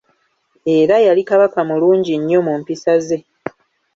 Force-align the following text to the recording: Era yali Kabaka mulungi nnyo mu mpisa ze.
Era 0.77 0.95
yali 1.05 1.23
Kabaka 1.29 1.59
mulungi 1.69 2.13
nnyo 2.19 2.39
mu 2.47 2.53
mpisa 2.61 2.93
ze. 3.05 3.17